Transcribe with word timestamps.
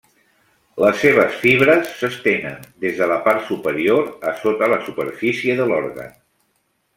Les 0.83 0.95
seves 1.01 1.35
fibres 1.43 1.91
s'estenen 1.99 2.65
des 2.85 2.97
de 3.03 3.09
la 3.11 3.19
part 3.27 3.45
superior 3.51 4.09
a 4.33 4.35
sota 4.41 4.71
la 4.73 4.81
superfície 4.89 5.59
de 5.61 5.69
l'òrgan. 5.75 6.11